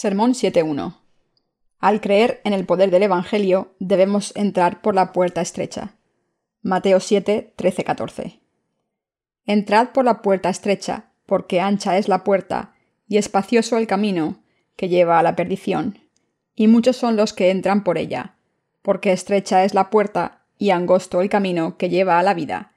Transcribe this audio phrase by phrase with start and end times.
[0.00, 0.94] Sermón 7.1.
[1.78, 5.98] Al creer en el poder del Evangelio, debemos entrar por la puerta estrecha.
[6.62, 8.40] Mateo 7, 13, 14.
[9.44, 12.72] Entrad por la puerta estrecha, porque ancha es la puerta,
[13.08, 14.42] y espacioso el camino
[14.74, 15.98] que lleva a la perdición,
[16.54, 18.36] y muchos son los que entran por ella,
[18.80, 22.72] porque estrecha es la puerta y angosto el camino que lleva a la vida,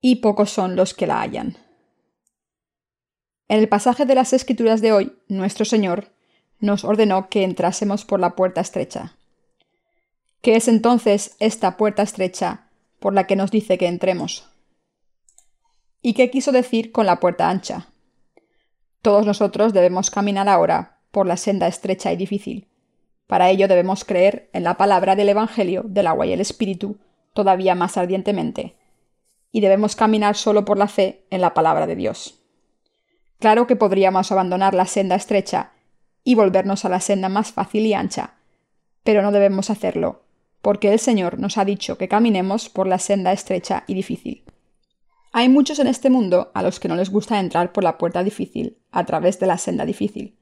[0.00, 1.56] y pocos son los que la hallan.
[3.48, 6.13] En el pasaje de las Escrituras de hoy, nuestro Señor
[6.64, 9.16] nos ordenó que entrásemos por la puerta estrecha.
[10.40, 12.68] ¿Qué es entonces esta puerta estrecha
[12.98, 14.48] por la que nos dice que entremos?
[16.02, 17.88] ¿Y qué quiso decir con la puerta ancha?
[19.02, 22.66] Todos nosotros debemos caminar ahora por la senda estrecha y difícil.
[23.26, 26.98] Para ello debemos creer en la palabra del Evangelio del agua y el Espíritu
[27.34, 28.76] todavía más ardientemente,
[29.52, 32.40] y debemos caminar solo por la fe en la palabra de Dios.
[33.38, 35.73] Claro que podríamos abandonar la senda estrecha
[36.24, 38.34] y volvernos a la senda más fácil y ancha.
[39.04, 40.22] Pero no debemos hacerlo,
[40.62, 44.42] porque el Señor nos ha dicho que caminemos por la senda estrecha y difícil.
[45.32, 48.24] Hay muchos en este mundo a los que no les gusta entrar por la puerta
[48.24, 50.38] difícil, a través de la senda difícil.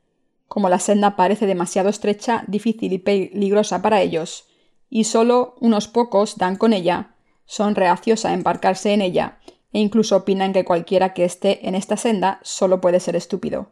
[0.49, 4.47] Como la senda parece demasiado estrecha, difícil y peligrosa para ellos,
[4.91, 7.15] y solo unos pocos dan con ella,
[7.47, 9.39] son reacios a embarcarse en ella,
[9.73, 13.71] e incluso opinan que cualquiera que esté en esta senda solo puede ser estúpido.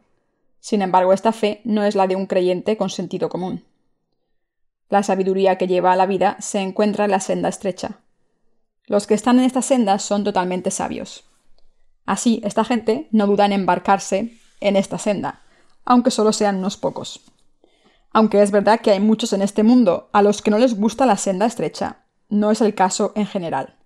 [0.61, 3.65] Sin embargo, esta fe no es la de un creyente con sentido común.
[4.89, 7.99] La sabiduría que lleva a la vida se encuentra en la senda estrecha.
[8.85, 11.23] Los que están en esta senda son totalmente sabios.
[12.05, 15.41] Así, esta gente no duda en embarcarse en esta senda,
[15.83, 17.21] aunque solo sean unos pocos.
[18.13, 21.05] Aunque es verdad que hay muchos en este mundo a los que no les gusta
[21.05, 23.77] la senda estrecha, no es el caso en general.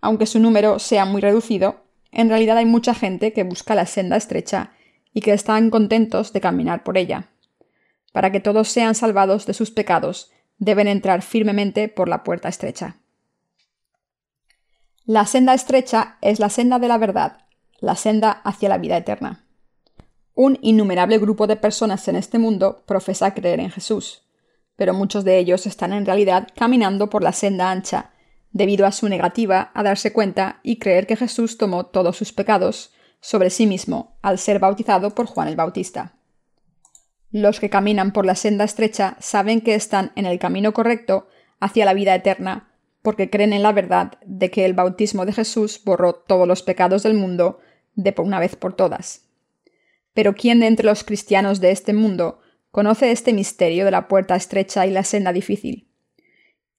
[0.00, 1.82] Aunque su número sea muy reducido,
[2.12, 4.72] en realidad hay mucha gente que busca la senda estrecha
[5.12, 7.30] y que están contentos de caminar por ella.
[8.12, 12.98] Para que todos sean salvados de sus pecados, deben entrar firmemente por la puerta estrecha.
[15.04, 17.38] La senda estrecha es la senda de la verdad,
[17.80, 19.46] la senda hacia la vida eterna.
[20.34, 24.22] Un innumerable grupo de personas en este mundo profesa creer en Jesús,
[24.76, 28.12] pero muchos de ellos están en realidad caminando por la senda ancha,
[28.52, 32.92] debido a su negativa a darse cuenta y creer que Jesús tomó todos sus pecados
[33.20, 36.14] sobre sí mismo al ser bautizado por Juan el Bautista.
[37.30, 41.28] Los que caminan por la senda estrecha saben que están en el camino correcto
[41.60, 45.82] hacia la vida eterna, porque creen en la verdad de que el bautismo de Jesús
[45.84, 47.60] borró todos los pecados del mundo
[47.94, 49.26] de por una vez por todas.
[50.14, 52.40] Pero ¿quién de entre los cristianos de este mundo
[52.70, 55.88] conoce este misterio de la puerta estrecha y la senda difícil?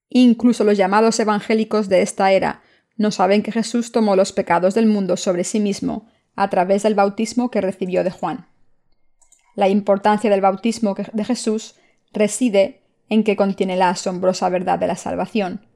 [0.10, 2.64] Incluso los llamados evangélicos de esta era
[2.98, 6.08] no saben que Jesús tomó los pecados del mundo sobre sí mismo
[6.40, 8.48] a través del bautismo que recibió de Juan.
[9.56, 11.76] La importancia del bautismo de Jesús
[12.14, 15.68] reside en que contiene la asombrosa verdad de la salvación,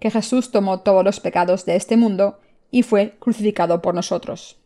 [0.00, 2.40] que Jesús tomó todos los pecados de este mundo
[2.72, 4.58] y fue crucificado por nosotros.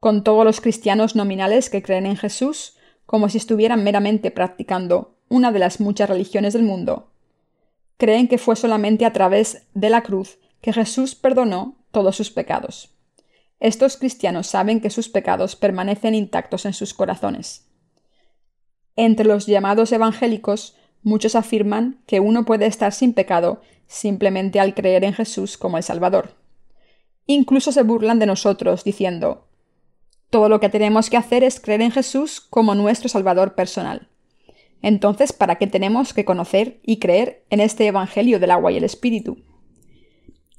[0.00, 5.52] Con todos los cristianos nominales que creen en Jesús, como si estuvieran meramente practicando una
[5.52, 7.10] de las muchas religiones del mundo,
[7.98, 12.91] creen que fue solamente a través de la cruz que Jesús perdonó todos sus pecados.
[13.62, 17.68] Estos cristianos saben que sus pecados permanecen intactos en sus corazones.
[18.96, 20.74] Entre los llamados evangélicos,
[21.04, 25.84] muchos afirman que uno puede estar sin pecado simplemente al creer en Jesús como el
[25.84, 26.34] Salvador.
[27.26, 29.46] Incluso se burlan de nosotros, diciendo,
[30.28, 34.08] todo lo que tenemos que hacer es creer en Jesús como nuestro Salvador personal.
[34.82, 38.82] Entonces, ¿para qué tenemos que conocer y creer en este Evangelio del agua y el
[38.82, 39.44] Espíritu?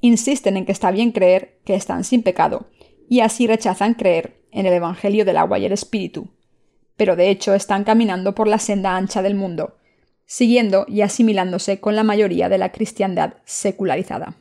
[0.00, 2.70] Insisten en que está bien creer que están sin pecado,
[3.08, 6.28] y así rechazan creer en el Evangelio del agua y el Espíritu.
[6.96, 9.76] Pero de hecho están caminando por la senda ancha del mundo,
[10.26, 14.36] siguiendo y asimilándose con la mayoría de la cristiandad secularizada.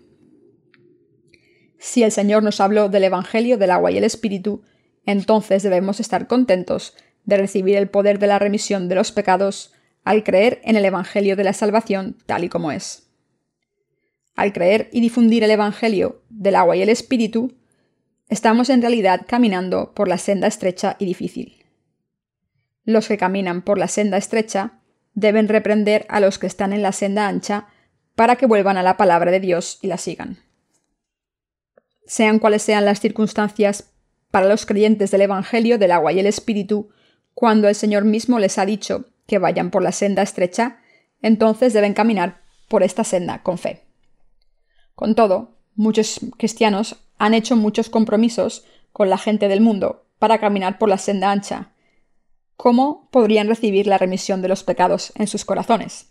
[1.79, 4.63] Si el Señor nos habló del Evangelio del agua y el Espíritu,
[5.05, 6.95] entonces debemos estar contentos
[7.25, 9.73] de recibir el poder de la remisión de los pecados
[10.03, 13.09] al creer en el Evangelio de la salvación tal y como es.
[14.35, 17.53] Al creer y difundir el Evangelio del agua y el Espíritu,
[18.33, 21.63] Estamos en realidad caminando por la senda estrecha y difícil.
[22.83, 24.79] Los que caminan por la senda estrecha
[25.13, 27.67] deben reprender a los que están en la senda ancha
[28.15, 30.39] para que vuelvan a la palabra de Dios y la sigan.
[32.07, 33.91] Sean cuales sean las circunstancias
[34.31, 36.89] para los creyentes del Evangelio del agua y el Espíritu,
[37.35, 40.79] cuando el Señor mismo les ha dicho que vayan por la senda estrecha,
[41.21, 43.83] entonces deben caminar por esta senda con fe.
[44.95, 50.77] Con todo, muchos cristianos han hecho muchos compromisos con la gente del mundo para caminar
[50.77, 51.71] por la senda ancha,
[52.57, 56.07] ¿cómo podrían recibir la remisión de los pecados en sus corazones?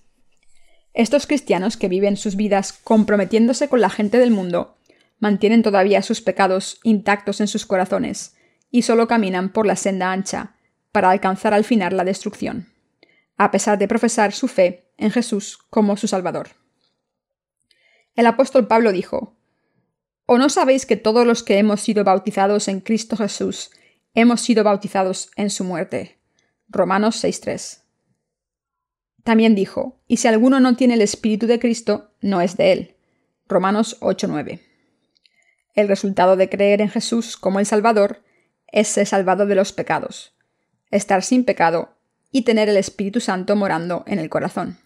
[0.94, 4.78] Estos cristianos que viven sus vidas comprometiéndose con la gente del mundo
[5.18, 8.34] mantienen todavía sus pecados intactos en sus corazones
[8.70, 10.54] y solo caminan por la senda ancha
[10.92, 12.72] para alcanzar al final la destrucción,
[13.36, 16.48] a pesar de profesar su fe en Jesús como su Salvador.
[18.14, 19.36] El apóstol Pablo dijo,
[20.26, 23.70] ¿O no sabéis que todos los que hemos sido bautizados en Cristo Jesús
[24.14, 26.18] hemos sido bautizados en su muerte?
[26.68, 27.82] Romanos 6.3.
[29.24, 32.96] También dijo, y si alguno no tiene el Espíritu de Cristo, no es de él.
[33.46, 34.60] Romanos 8.9.
[35.74, 38.22] El resultado de creer en Jesús como el Salvador
[38.68, 40.34] es ser salvado de los pecados,
[40.90, 41.96] estar sin pecado
[42.30, 44.78] y tener el Espíritu Santo morando en el corazón.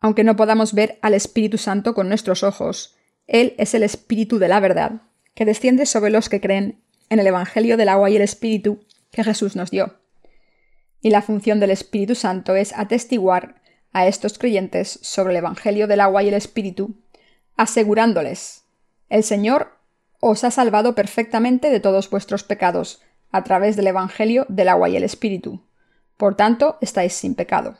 [0.00, 2.97] Aunque no podamos ver al Espíritu Santo con nuestros ojos,
[3.28, 5.02] Él es el Espíritu de la verdad,
[5.34, 8.80] que desciende sobre los que creen en el Evangelio del agua y el Espíritu
[9.12, 9.94] que Jesús nos dio
[11.00, 13.56] y la función del Espíritu Santo es atestiguar
[13.92, 16.94] a estos creyentes sobre el Evangelio del agua y el Espíritu,
[17.56, 18.64] asegurándoles,
[19.08, 19.78] el Señor
[20.20, 23.00] os ha salvado perfectamente de todos vuestros pecados
[23.30, 25.62] a través del Evangelio del agua y el Espíritu.
[26.16, 27.78] Por tanto, estáis sin pecado.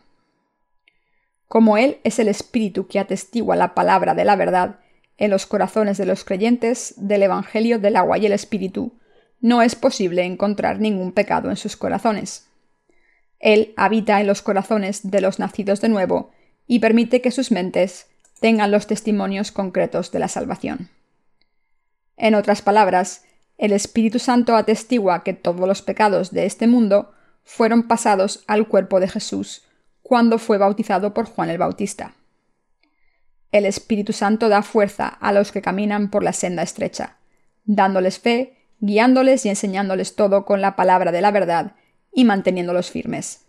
[1.48, 4.78] Como Él es el Espíritu que atestigua la palabra de la verdad
[5.18, 8.98] en los corazones de los creyentes del Evangelio del agua y el Espíritu,
[9.40, 12.46] no es posible encontrar ningún pecado en sus corazones.
[13.38, 16.30] Él habita en los corazones de los nacidos de nuevo
[16.66, 18.06] y permite que sus mentes
[18.40, 20.88] tengan los testimonios concretos de la salvación.
[22.16, 23.24] En otras palabras,
[23.58, 27.12] el Espíritu Santo atestigua que todos los pecados de este mundo
[27.42, 29.62] fueron pasados al cuerpo de Jesús
[30.02, 32.14] cuando fue bautizado por Juan el Bautista.
[33.50, 37.16] El Espíritu Santo da fuerza a los que caminan por la senda estrecha,
[37.64, 41.72] dándoles fe, guiándoles y enseñándoles todo con la palabra de la verdad
[42.12, 43.46] y manteniéndolos firmes.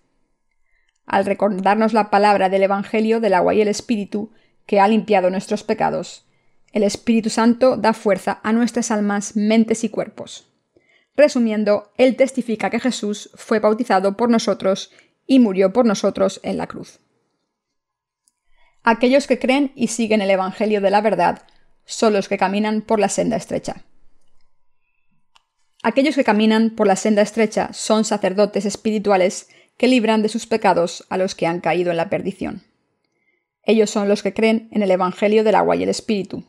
[1.05, 4.31] Al recordarnos la palabra del Evangelio del agua y el Espíritu,
[4.65, 6.25] que ha limpiado nuestros pecados,
[6.71, 10.47] el Espíritu Santo da fuerza a nuestras almas, mentes y cuerpos.
[11.17, 14.91] Resumiendo, Él testifica que Jesús fue bautizado por nosotros
[15.25, 16.99] y murió por nosotros en la cruz.
[18.83, 21.43] Aquellos que creen y siguen el Evangelio de la verdad
[21.85, 23.83] son los que caminan por la senda estrecha.
[25.81, 29.47] Aquellos que caminan por la senda estrecha son sacerdotes espirituales
[29.77, 32.63] que libran de sus pecados a los que han caído en la perdición.
[33.63, 36.43] Ellos son los que creen en el Evangelio del agua y el Espíritu.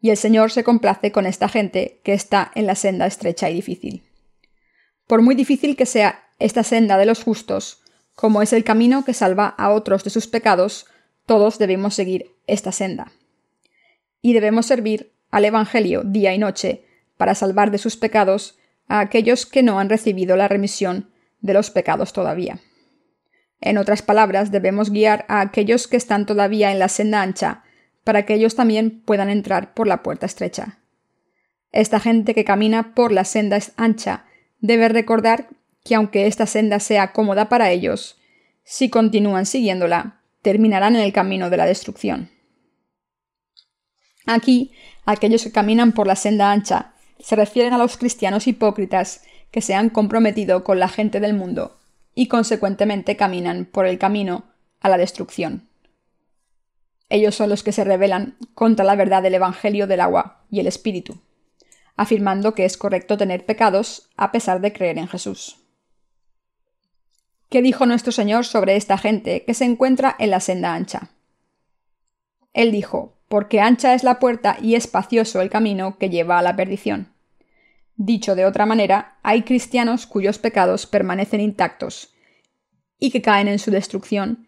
[0.00, 3.54] Y el Señor se complace con esta gente que está en la senda estrecha y
[3.54, 4.02] difícil.
[5.06, 7.82] Por muy difícil que sea esta senda de los justos,
[8.14, 10.86] como es el camino que salva a otros de sus pecados,
[11.26, 13.12] todos debemos seguir esta senda.
[14.20, 16.84] Y debemos servir al Evangelio día y noche,
[17.16, 18.58] para salvar de sus pecados
[18.88, 21.10] a aquellos que no han recibido la remisión
[21.40, 22.58] de los pecados todavía.
[23.60, 27.62] En otras palabras, debemos guiar a aquellos que están todavía en la senda ancha,
[28.02, 30.80] para que ellos también puedan entrar por la puerta estrecha.
[31.70, 34.24] Esta gente que camina por la senda ancha
[34.60, 35.48] debe recordar
[35.84, 38.20] que aunque esta senda sea cómoda para ellos,
[38.64, 42.30] si continúan siguiéndola, terminarán en el camino de la destrucción.
[44.26, 44.72] Aquí,
[45.04, 49.74] aquellos que caminan por la senda ancha se refieren a los cristianos hipócritas que se
[49.74, 51.78] han comprometido con la gente del mundo
[52.14, 54.44] y consecuentemente caminan por el camino
[54.80, 55.68] a la destrucción.
[57.08, 60.66] Ellos son los que se rebelan contra la verdad del Evangelio del agua y el
[60.66, 61.20] Espíritu,
[61.96, 65.61] afirmando que es correcto tener pecados a pesar de creer en Jesús.
[67.52, 71.10] ¿Qué dijo nuestro Señor sobre esta gente que se encuentra en la senda ancha?
[72.54, 76.56] Él dijo, porque ancha es la puerta y espacioso el camino que lleva a la
[76.56, 77.12] perdición.
[77.94, 82.14] Dicho de otra manera, hay cristianos cuyos pecados permanecen intactos
[82.98, 84.46] y que caen en su destrucción,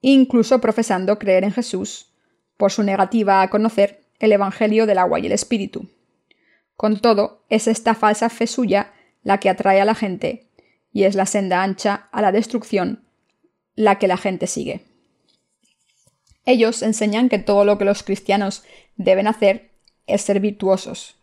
[0.00, 2.14] incluso profesando creer en Jesús,
[2.56, 5.90] por su negativa a conocer el Evangelio del agua y el Espíritu.
[6.76, 10.47] Con todo, es esta falsa fe suya la que atrae a la gente,
[10.92, 13.04] y es la senda ancha a la destrucción
[13.74, 14.82] la que la gente sigue.
[16.44, 18.64] Ellos enseñan que todo lo que los cristianos
[18.96, 19.70] deben hacer
[20.06, 21.16] es ser virtuosos,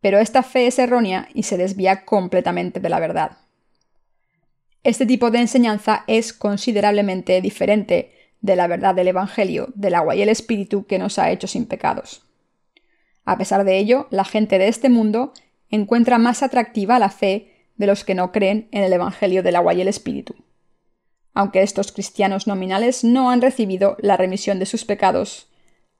[0.00, 3.38] pero esta fe es errónea y se desvía completamente de la verdad.
[4.82, 10.22] Este tipo de enseñanza es considerablemente diferente de la verdad del Evangelio, del agua y
[10.22, 12.22] el Espíritu que nos ha hecho sin pecados.
[13.24, 15.32] A pesar de ello, la gente de este mundo
[15.70, 19.74] encuentra más atractiva la fe de los que no creen en el Evangelio del agua
[19.74, 20.34] y el Espíritu.
[21.32, 25.48] Aunque estos cristianos nominales no han recibido la remisión de sus pecados,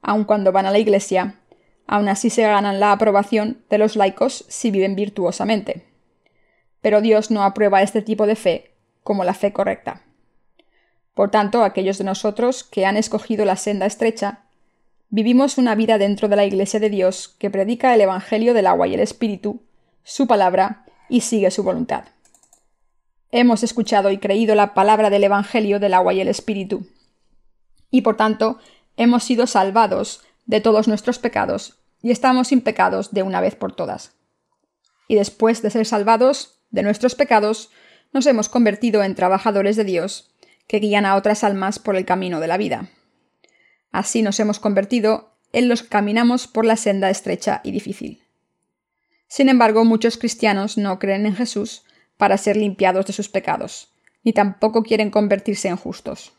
[0.01, 1.39] aun cuando van a la iglesia,
[1.87, 5.85] Aún así se ganan la aprobación de los laicos si viven virtuosamente.
[6.81, 10.03] pero Dios no aprueba este tipo de fe como la fe correcta.
[11.15, 14.43] Por tanto, aquellos de nosotros que han escogido la senda estrecha,
[15.09, 18.85] vivimos una vida dentro de la Iglesia de Dios que predica el Evangelio del agua
[18.87, 19.63] y el Espíritu,
[20.03, 22.05] su palabra, y sigue su voluntad.
[23.31, 26.87] Hemos escuchado y creído la palabra del Evangelio del agua y el Espíritu,
[27.91, 28.59] y por tanto
[28.97, 33.73] hemos sido salvados de todos nuestros pecados y estamos sin pecados de una vez por
[33.73, 34.13] todas.
[35.07, 37.71] Y después de ser salvados de nuestros pecados,
[38.13, 40.31] nos hemos convertido en trabajadores de Dios
[40.67, 42.89] que guían a otras almas por el camino de la vida.
[43.91, 48.24] Así nos hemos convertido en los que caminamos por la senda estrecha y difícil.
[49.27, 51.83] Sin embargo, muchos cristianos no creen en Jesús
[52.17, 53.89] para ser limpiados de sus pecados,
[54.23, 56.33] ni tampoco quieren convertirse en justos.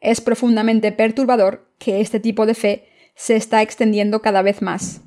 [0.00, 5.00] Es profundamente perturbador que este tipo de fe se está extendiendo cada vez más,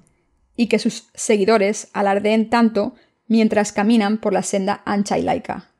[0.56, 2.96] y que sus seguidores alardeen tanto
[3.28, 5.72] mientras caminan por la senda ancha y laica.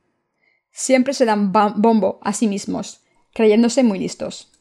[0.72, 3.02] Siempre se dan bombo a sí mismos,
[3.34, 4.52] creyéndose muy listos.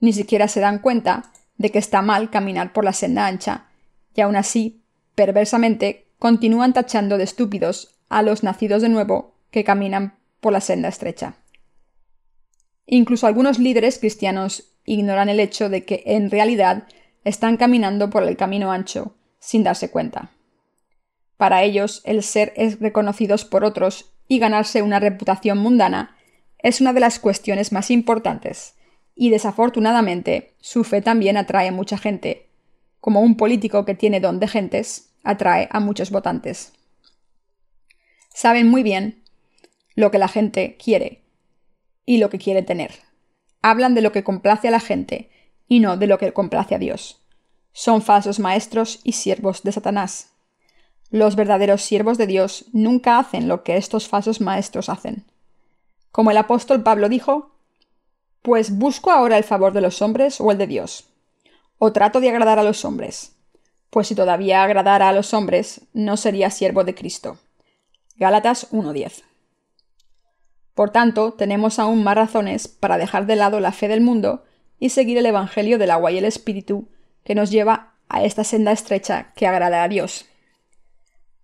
[0.00, 3.68] Ni siquiera se dan cuenta de que está mal caminar por la senda ancha,
[4.14, 4.82] y aún así,
[5.16, 10.88] perversamente, continúan tachando de estúpidos a los nacidos de nuevo que caminan por la senda
[10.88, 11.34] estrecha.
[12.86, 16.86] Incluso algunos líderes cristianos ignoran el hecho de que en realidad
[17.24, 20.30] están caminando por el camino ancho sin darse cuenta.
[21.36, 26.16] Para ellos, el ser reconocidos por otros y ganarse una reputación mundana
[26.58, 28.74] es una de las cuestiones más importantes,
[29.14, 32.48] y desafortunadamente su fe también atrae mucha gente,
[33.00, 36.72] como un político que tiene don de gentes atrae a muchos votantes.
[38.32, 39.22] Saben muy bien
[39.94, 41.24] lo que la gente quiere
[42.04, 42.92] y lo que quiere tener.
[43.62, 45.30] Hablan de lo que complace a la gente
[45.68, 47.22] y no de lo que complace a Dios.
[47.72, 50.32] Son falsos maestros y siervos de Satanás.
[51.10, 55.24] Los verdaderos siervos de Dios nunca hacen lo que estos falsos maestros hacen.
[56.10, 57.52] Como el apóstol Pablo dijo,
[58.42, 61.04] pues busco ahora el favor de los hombres o el de Dios.
[61.78, 63.35] O trato de agradar a los hombres.
[63.90, 67.38] Pues si todavía agradara a los hombres, no sería siervo de Cristo.
[68.16, 69.22] Gálatas 1.10.
[70.74, 74.44] Por tanto, tenemos aún más razones para dejar de lado la fe del mundo
[74.78, 76.88] y seguir el Evangelio del agua y el Espíritu
[77.24, 80.26] que nos lleva a esta senda estrecha que agrada a Dios.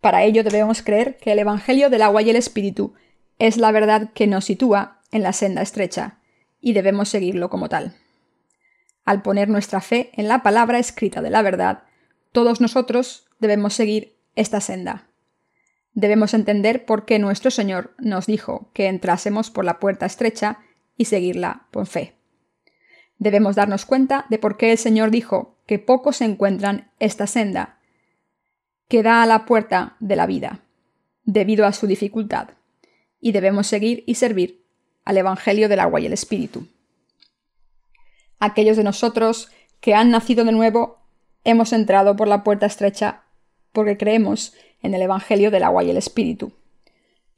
[0.00, 2.94] Para ello debemos creer que el Evangelio del agua y el Espíritu
[3.38, 6.18] es la verdad que nos sitúa en la senda estrecha,
[6.60, 7.94] y debemos seguirlo como tal.
[9.04, 11.82] Al poner nuestra fe en la palabra escrita de la verdad,
[12.32, 15.06] todos nosotros debemos seguir esta senda.
[15.94, 20.58] Debemos entender por qué nuestro Señor nos dijo que entrásemos por la puerta estrecha
[20.96, 22.14] y seguirla con fe.
[23.18, 27.78] Debemos darnos cuenta de por qué el Señor dijo que pocos encuentran esta senda
[28.88, 30.60] que da a la puerta de la vida,
[31.24, 32.48] debido a su dificultad,
[33.20, 34.64] y debemos seguir y servir
[35.04, 36.66] al Evangelio del agua y el Espíritu.
[38.38, 41.01] Aquellos de nosotros que han nacido de nuevo
[41.44, 43.22] hemos entrado por la puerta estrecha
[43.72, 46.52] porque creemos en el Evangelio del agua y el Espíritu.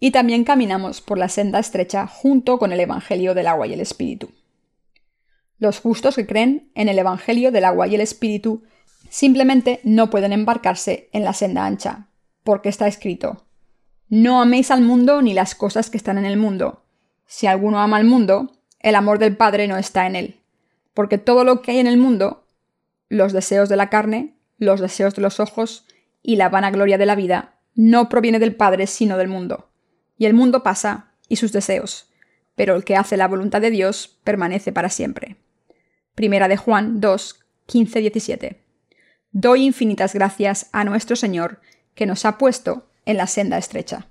[0.00, 3.80] Y también caminamos por la senda estrecha junto con el Evangelio del agua y el
[3.80, 4.30] Espíritu.
[5.58, 8.64] Los justos que creen en el Evangelio del agua y el Espíritu
[9.14, 12.08] Simplemente no pueden embarcarse en la senda ancha,
[12.42, 13.46] porque está escrito,
[14.08, 16.82] No améis al mundo ni las cosas que están en el mundo.
[17.24, 20.40] Si alguno ama al mundo, el amor del Padre no está en él,
[20.94, 22.43] porque todo lo que hay en el mundo,
[23.08, 25.86] los deseos de la carne, los deseos de los ojos
[26.22, 29.70] y la vanagloria de la vida, no proviene del Padre sino del mundo.
[30.16, 32.12] Y el mundo pasa y sus deseos,
[32.54, 35.36] pero el que hace la voluntad de Dios permanece para siempre.
[36.14, 38.64] Primera de Juan 2, 15, 17.
[39.32, 41.60] Doy infinitas gracias a nuestro Señor,
[41.94, 44.08] que nos ha puesto en la senda estrecha.